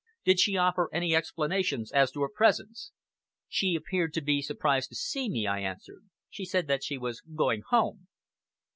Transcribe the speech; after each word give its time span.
"Did 0.25 0.39
she 0.39 0.57
offer 0.57 0.89
any 0.91 1.15
explanations 1.15 1.91
as 1.91 2.11
to 2.13 2.23
her 2.23 2.27
presence?" 2.33 2.91
"She 3.47 3.75
appeared 3.75 4.15
to 4.15 4.21
be 4.21 4.41
surprised 4.41 4.89
to 4.89 4.95
see 4.95 5.29
me," 5.29 5.45
I 5.45 5.59
answered. 5.59 6.05
"She 6.27 6.43
said 6.43 6.65
that 6.65 6.83
she 6.83 6.97
was 6.97 7.21
going 7.21 7.61
home." 7.69 8.07